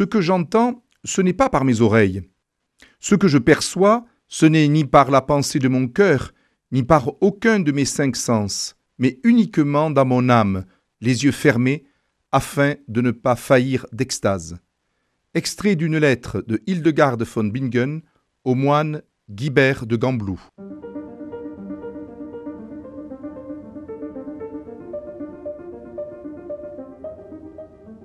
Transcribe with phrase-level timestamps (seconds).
[0.00, 2.22] Ce que j'entends, ce n'est pas par mes oreilles.
[3.00, 6.32] Ce que je perçois, ce n'est ni par la pensée de mon cœur,
[6.72, 10.64] ni par aucun de mes cinq sens, mais uniquement dans mon âme,
[11.02, 11.84] les yeux fermés,
[12.32, 14.56] afin de ne pas faillir d'extase.
[15.34, 18.00] Extrait d'une lettre de Hildegarde von Bingen
[18.44, 20.40] au moine Guibert de Gamblou.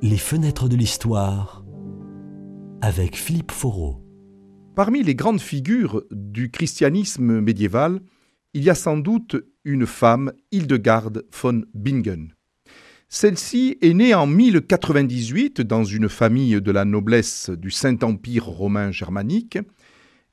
[0.02, 1.65] Les fenêtres de l'histoire
[2.82, 4.02] avec Philippe Foreau.
[4.76, 8.02] Parmi les grandes figures du christianisme médiéval,
[8.54, 12.34] il y a sans doute une femme, Hildegarde von Bingen.
[13.10, 19.58] Celle-ci est née en 1098 dans une famille de la noblesse du Saint-Empire romain germanique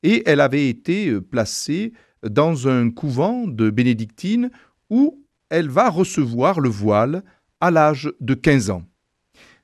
[0.02, 1.92] et elle avait été placée
[2.28, 4.50] dans un couvent de bénédictines
[4.90, 7.22] où elle va recevoir le voile
[7.60, 8.82] à l'âge de 15 ans.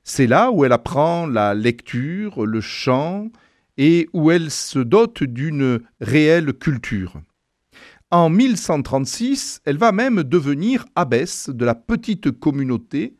[0.03, 3.29] C'est là où elle apprend la lecture, le chant,
[3.77, 7.21] et où elle se dote d'une réelle culture.
[8.11, 13.15] En 1136, elle va même devenir abbesse de la petite communauté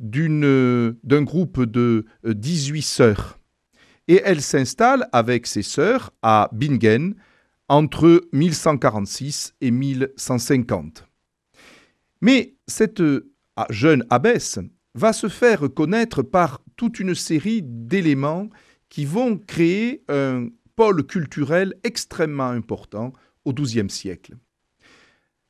[0.00, 3.38] d'un groupe de 18 sœurs.
[4.08, 7.14] Et elle s'installe avec ses sœurs à Bingen
[7.68, 11.06] entre 1146 et 1150.
[12.20, 13.02] Mais cette
[13.56, 14.58] ah, jeune abbesse
[14.94, 18.48] va se faire connaître par toute une série d'éléments
[18.88, 23.12] qui vont créer un pôle culturel extrêmement important
[23.44, 24.34] au XIIe siècle.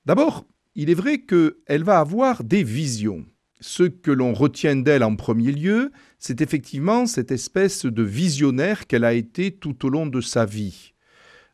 [0.06, 3.24] D'abord, il est vrai qu'elle va avoir des visions.
[3.60, 9.04] Ce que l'on retient d'elle en premier lieu, c'est effectivement cette espèce de visionnaire qu'elle
[9.04, 10.94] a été tout au long de sa vie.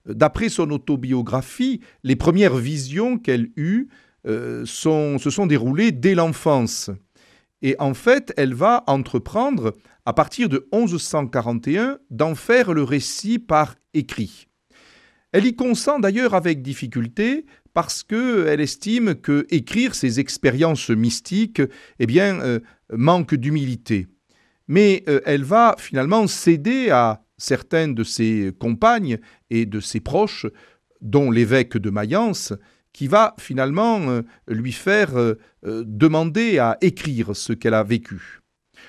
[0.06, 3.88] D'après son autobiographie, les premières visions qu'elle eut
[4.26, 6.90] euh, se sont déroulées dès l'enfance.
[7.62, 13.74] Et en fait, elle va entreprendre, à partir de 1141, d'en faire le récit par
[13.94, 14.48] écrit.
[15.32, 21.62] Elle y consent d'ailleurs avec difficulté parce qu'elle estime que écrire ses expériences mystiques
[21.98, 22.60] eh bien, euh,
[22.90, 24.06] manque d'humilité.
[24.68, 29.18] Mais euh, elle va finalement céder à certaines de ses compagnes
[29.50, 30.46] et de ses proches,
[31.00, 32.52] dont l'évêque de Mayence,
[32.98, 38.40] qui va finalement euh, lui faire euh, euh, demander à écrire ce qu'elle a vécu.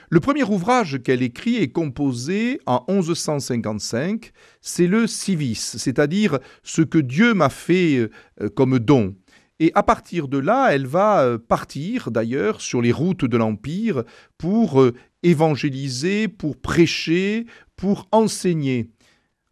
[0.09, 4.31] Le premier ouvrage qu'elle écrit est composé en 1155,
[4.61, 8.09] c'est le Civis, c'est-à-dire ce que Dieu m'a fait
[8.55, 9.15] comme don.
[9.59, 14.03] Et à partir de là, elle va partir d'ailleurs sur les routes de l'Empire
[14.39, 14.83] pour
[15.21, 17.45] évangéliser, pour prêcher,
[17.75, 18.89] pour enseigner.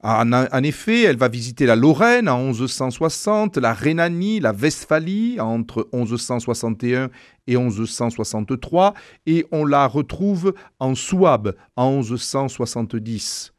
[0.09, 7.09] En, effet, elle va visiter la Lorraine en 1160, la Rhénanie, la Westphalie entre 1161
[7.45, 8.93] et 1163,
[9.25, 13.53] et on la retrouve en Souabe en 1170.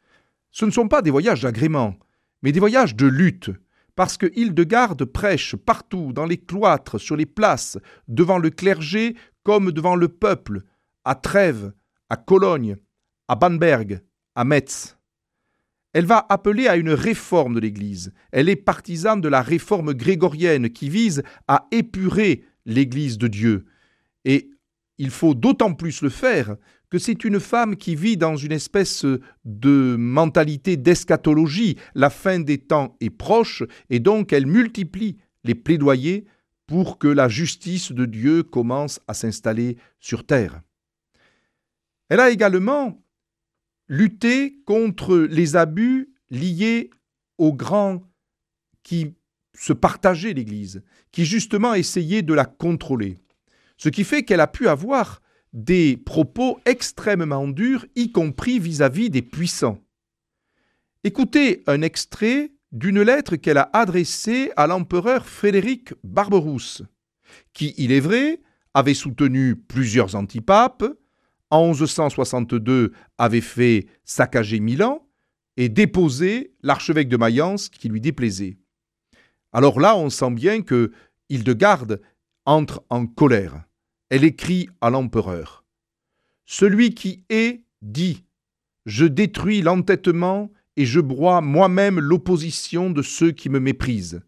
[0.49, 1.93] Ce ne sont pas des voyages d'agrément,
[2.41, 3.51] mais des voyages de lutte,
[3.95, 7.77] parce que Hildegarde prêche partout, dans les cloîtres, sur les places,
[8.07, 10.63] devant le clergé comme devant le peuple,
[11.05, 11.73] à Trèves,
[12.09, 12.77] à Cologne,
[13.27, 14.01] à Bamberg,
[14.33, 14.98] à Metz.
[15.93, 18.13] Elle va appeler à une réforme de l'Église.
[18.31, 23.65] Elle est partisane de la réforme grégorienne qui vise à épurer l'Église de Dieu.
[24.25, 24.51] Et
[24.97, 26.55] il faut d'autant plus le faire
[26.89, 29.05] que c'est une femme qui vit dans une espèce
[29.45, 31.77] de mentalité d'eschatologie.
[31.95, 36.25] La fin des temps est proche et donc elle multiplie les plaidoyers
[36.67, 40.61] pour que la justice de Dieu commence à s'installer sur terre.
[42.09, 43.01] Elle a également
[43.89, 46.91] lutter contre les abus liés
[47.37, 48.01] aux grands
[48.83, 49.15] qui
[49.55, 53.17] se partageaient l'Église, qui justement essayaient de la contrôler.
[53.77, 59.23] Ce qui fait qu'elle a pu avoir des propos extrêmement durs, y compris vis-à-vis des
[59.23, 59.79] puissants.
[61.03, 66.83] Écoutez un extrait d'une lettre qu'elle a adressée à l'empereur Frédéric Barberousse,
[67.53, 68.41] qui, il est vrai,
[68.73, 70.85] avait soutenu plusieurs antipapes,
[71.49, 75.05] en 1162 avait fait saccager Milan
[75.57, 78.57] et déposer l'archevêque de Mayence qui lui déplaisait.
[79.51, 80.91] Alors là, on sent bien que
[81.29, 82.01] Hildegarde
[82.45, 83.63] entre en colère.
[84.09, 85.63] Elle écrit à l'empereur
[86.45, 88.23] Celui qui est dit
[88.85, 94.21] Je détruis l'entêtement et je broie moi-même l'opposition de ceux qui me méprisent.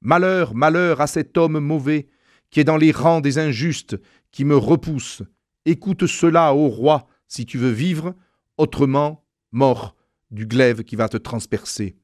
[0.00, 2.08] Malheur, malheur à cet homme mauvais
[2.50, 3.96] qui est dans les rangs des injustes,
[4.30, 5.22] qui me repousse,
[5.64, 8.14] Écoute cela, ô roi, si tu veux vivre,
[8.56, 9.96] autrement, mort
[10.30, 11.96] du glaive qui va te transpercer.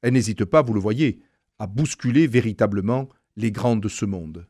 [0.00, 1.20] Elle n'hésite pas, vous le voyez,
[1.58, 4.46] à bousculer véritablement les grands de ce monde.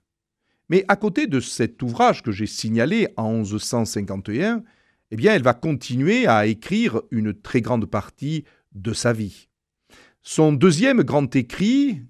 [0.68, 4.62] Mais à côté de cet ouvrage que j'ai signalé en 1151,
[5.10, 9.48] eh bien, elle va continuer à écrire une très grande partie de sa vie.
[10.22, 12.02] Son deuxième grand écrit,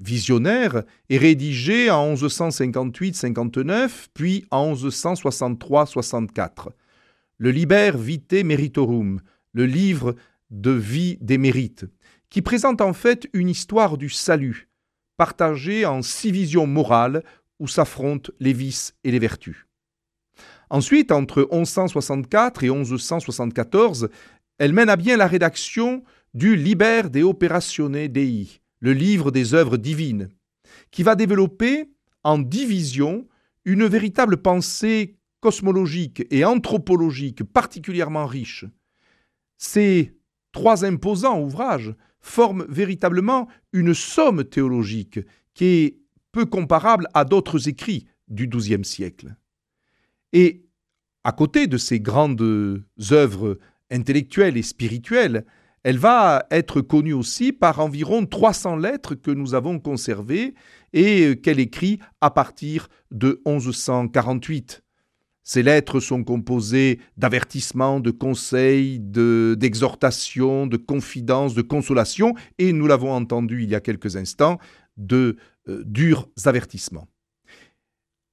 [0.00, 6.68] visionnaire, est rédigé en 1158-59, puis en 1163-64.
[7.38, 9.20] Le Liber Vitae Meritorum,
[9.52, 10.14] le livre
[10.50, 11.86] de vie des mérites,
[12.30, 14.68] qui présente en fait une histoire du salut,
[15.16, 17.24] partagée en six visions morales
[17.58, 19.66] où s'affrontent les vices et les vertus.
[20.70, 24.08] Ensuite, entre 1164 et 1174,
[24.58, 26.04] elle mène à bien la rédaction
[26.34, 30.28] du Liber de Operatione Dei, le livre des œuvres divines,
[30.90, 31.90] qui va développer
[32.24, 33.26] en division
[33.64, 38.64] une véritable pensée cosmologique et anthropologique particulièrement riche.
[39.56, 40.16] Ces
[40.52, 45.20] trois imposants ouvrages forment véritablement une somme théologique
[45.54, 45.98] qui est
[46.32, 49.34] peu comparable à d'autres écrits du XIIe siècle.
[50.32, 50.66] Et
[51.24, 53.58] à côté de ces grandes œuvres
[53.90, 55.44] intellectuelles et spirituelles,
[55.84, 60.54] elle va être connue aussi par environ 300 lettres que nous avons conservées
[60.92, 64.82] et qu'elle écrit à partir de 1148.
[65.48, 73.12] Ces lettres sont composées d'avertissements, de conseils, d'exhortations, de, confidences, de consolations et, nous l'avons
[73.12, 74.58] entendu il y a quelques instants,
[74.98, 75.36] de
[75.68, 77.08] euh, durs avertissements.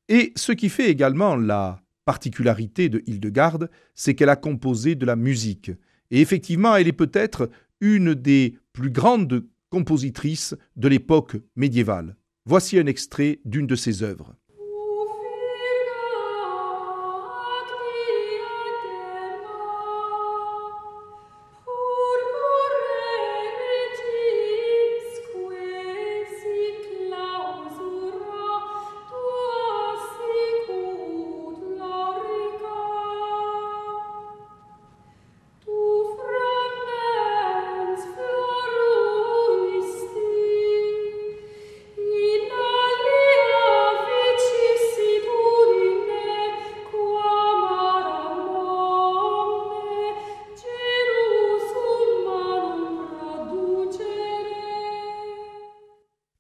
[0.10, 5.16] Et ce qui fait également la particularité de Hildegarde, c'est qu'elle a composé de la
[5.16, 5.72] musique.
[6.16, 7.50] Et effectivement, elle est peut-être
[7.82, 12.16] une des plus grandes compositrices de l'époque médiévale.
[12.46, 14.34] Voici un extrait d'une de ses œuvres.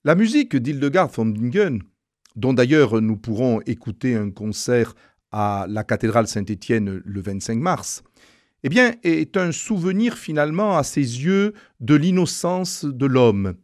[0.05, 1.81] La musique d'Hildegard von Bingen,
[2.35, 4.93] dont d'ailleurs nous pourrons écouter un concert
[5.31, 8.03] à la cathédrale Saint-Étienne le 25 mars,
[8.61, 13.55] eh bien, est un souvenir finalement à ses yeux de l'innocence de l'homme.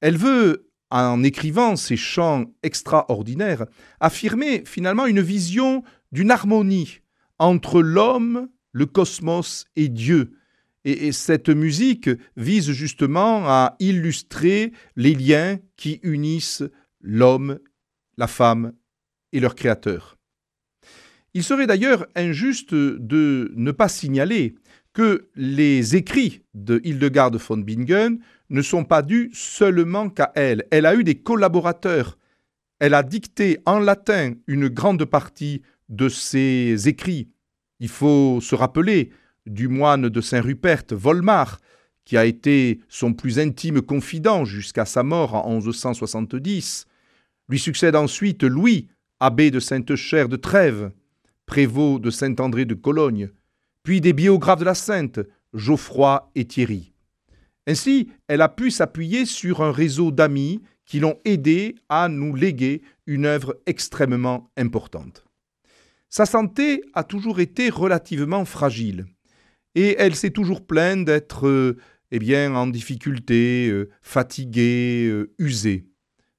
[0.00, 3.64] Elle veut, en écrivant ces chants extraordinaires,
[4.00, 6.98] affirmer finalement une vision d'une harmonie
[7.38, 10.32] entre l'homme, le cosmos et Dieu,
[10.84, 16.64] et, cette musique vise justement à illustrer les liens qui unissent
[17.00, 17.58] l'homme,
[18.16, 18.72] la femme
[19.32, 20.16] et leur créateur.
[21.34, 24.54] Il serait d'ailleurs injuste de ne pas signaler
[24.92, 28.18] que les écrits de Hildegard von Bingen
[28.48, 30.64] ne sont pas dus seulement qu'à elle.
[30.72, 32.18] Elle a eu des collaborateurs.
[32.80, 37.28] Elle a dicté en latin une grande partie de ses écrits.
[37.78, 39.10] Il faut se rappeler
[39.46, 41.60] du moine de Saint-Rupert, Volmar,
[42.04, 46.86] qui a été son plus intime confident jusqu'à sa mort en 1170.
[47.48, 48.88] Lui succède ensuite Louis,
[49.20, 50.90] abbé de Sainte-Chère de Trèves,
[51.46, 53.30] prévôt de Saint-André de Cologne,
[53.82, 55.20] puis des biographes de la Sainte,
[55.54, 56.92] Geoffroy et Thierry.
[57.66, 62.82] Ainsi, elle a pu s'appuyer sur un réseau d'amis qui l'ont aidé à nous léguer
[63.06, 65.24] une œuvre extrêmement importante.
[66.08, 69.06] Sa santé a toujours été relativement fragile
[69.74, 71.76] et elle s'est toujours plainte d'être euh,
[72.10, 75.86] eh bien, en difficulté, euh, fatiguée, euh, usée.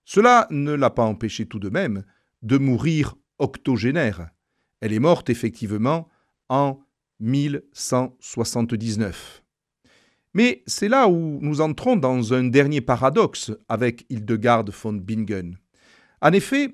[0.06, 2.04] Cela ne l'a pas empêchée tout de même
[2.42, 4.30] de mourir octogénaire.
[4.82, 6.10] Elle est morte effectivement
[6.50, 6.80] en
[7.20, 9.44] 1179.
[10.34, 15.58] Mais c'est là où nous entrons dans un dernier paradoxe avec Hildegard von Bingen.
[16.22, 16.74] En effet,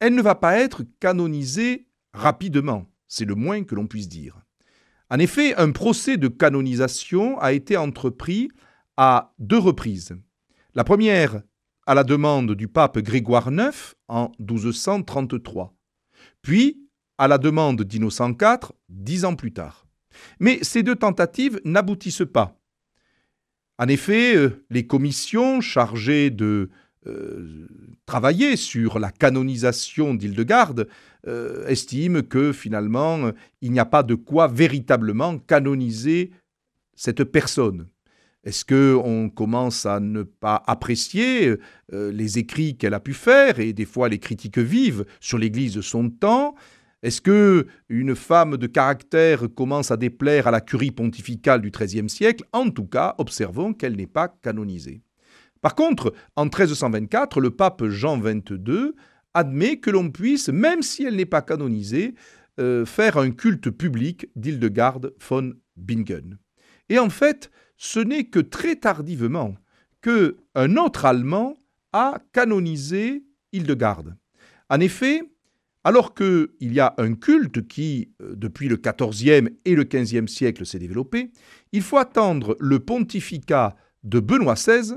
[0.00, 4.40] elle ne va pas être canonisée rapidement, c'est le moins que l'on puisse dire.
[5.10, 8.50] En effet, un procès de canonisation a été entrepris
[8.96, 10.16] à deux reprises.
[10.74, 11.42] La première
[11.86, 15.74] à la demande du pape Grégoire IX en 1233,
[16.42, 16.82] puis
[17.16, 19.86] à la demande d'Innocent IV dix ans plus tard.
[20.38, 22.60] Mais ces deux tentatives n'aboutissent pas.
[23.78, 26.68] En effet, euh, les commissions chargées de
[27.08, 27.66] euh,
[28.06, 30.88] travailler sur la canonisation d'Hildegarde
[31.26, 36.30] euh, estime que finalement il n'y a pas de quoi véritablement canoniser
[36.94, 37.88] cette personne.
[38.44, 41.56] Est-ce que on commence à ne pas apprécier
[41.92, 45.74] euh, les écrits qu'elle a pu faire et des fois les critiques vives sur l'Église
[45.74, 46.54] de son temps?
[47.02, 52.08] Est-ce que une femme de caractère commence à déplaire à la curie pontificale du XIIIe
[52.08, 52.44] siècle?
[52.52, 55.02] En tout cas, observons qu'elle n'est pas canonisée.
[55.60, 58.92] Par contre, en 1324, le pape Jean XXII
[59.34, 62.14] admet que l'on puisse, même si elle n'est pas canonisée,
[62.60, 66.38] euh, faire un culte public d'Hildegarde von Bingen.
[66.88, 69.54] Et en fait, ce n'est que très tardivement
[70.00, 71.54] que un autre Allemand
[71.92, 74.16] a canonisé Hildegarde.
[74.70, 75.22] En effet,
[75.84, 80.66] alors qu'il y a un culte qui, euh, depuis le XIVe et le XVe siècle,
[80.66, 81.30] s'est développé,
[81.72, 84.96] il faut attendre le pontificat de Benoît XVI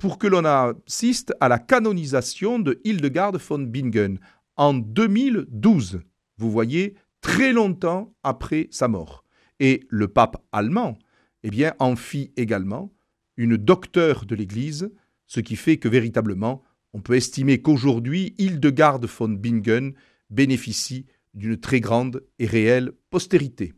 [0.00, 4.18] pour que l'on assiste à la canonisation de Hildegarde von Bingen
[4.56, 6.00] en 2012.
[6.38, 9.24] Vous voyez, très longtemps après sa mort.
[9.60, 10.98] Et le pape allemand
[11.44, 12.90] eh en fit également
[13.36, 14.90] une docteure de l'Église,
[15.26, 16.62] ce qui fait que véritablement,
[16.94, 19.92] on peut estimer qu'aujourd'hui, Hildegarde von Bingen
[20.30, 23.74] bénéficie d'une très grande et réelle postérité.